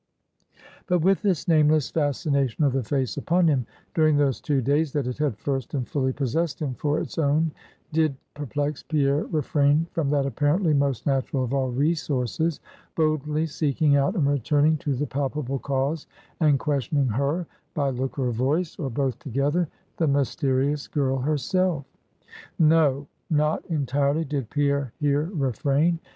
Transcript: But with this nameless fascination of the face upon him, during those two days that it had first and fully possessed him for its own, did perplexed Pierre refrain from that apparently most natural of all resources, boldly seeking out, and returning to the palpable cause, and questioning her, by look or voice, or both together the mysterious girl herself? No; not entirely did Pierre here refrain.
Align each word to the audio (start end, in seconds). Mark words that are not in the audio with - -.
But 0.87 1.01
with 1.03 1.21
this 1.21 1.47
nameless 1.47 1.91
fascination 1.91 2.63
of 2.63 2.73
the 2.73 2.81
face 2.81 3.17
upon 3.17 3.47
him, 3.47 3.67
during 3.93 4.17
those 4.17 4.41
two 4.41 4.59
days 4.59 4.93
that 4.93 5.05
it 5.05 5.19
had 5.19 5.37
first 5.37 5.75
and 5.75 5.87
fully 5.87 6.11
possessed 6.11 6.59
him 6.59 6.73
for 6.73 6.99
its 6.99 7.19
own, 7.19 7.51
did 7.93 8.15
perplexed 8.33 8.87
Pierre 8.87 9.25
refrain 9.25 9.85
from 9.91 10.09
that 10.09 10.25
apparently 10.25 10.73
most 10.73 11.05
natural 11.05 11.43
of 11.43 11.53
all 11.53 11.69
resources, 11.69 12.59
boldly 12.95 13.45
seeking 13.45 13.95
out, 13.95 14.15
and 14.15 14.25
returning 14.27 14.75
to 14.77 14.95
the 14.95 15.05
palpable 15.05 15.59
cause, 15.59 16.07
and 16.39 16.57
questioning 16.57 17.09
her, 17.09 17.45
by 17.75 17.91
look 17.91 18.17
or 18.17 18.31
voice, 18.31 18.79
or 18.79 18.89
both 18.89 19.19
together 19.19 19.67
the 19.97 20.07
mysterious 20.07 20.87
girl 20.87 21.19
herself? 21.19 21.85
No; 22.57 23.05
not 23.29 23.63
entirely 23.67 24.25
did 24.25 24.49
Pierre 24.49 24.93
here 24.99 25.25
refrain. 25.31 25.99